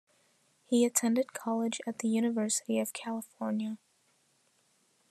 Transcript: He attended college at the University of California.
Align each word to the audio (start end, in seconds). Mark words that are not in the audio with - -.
He 0.65 0.83
attended 0.83 1.33
college 1.33 1.79
at 1.85 1.99
the 1.99 2.07
University 2.09 2.79
of 2.79 2.91
California. 2.91 3.77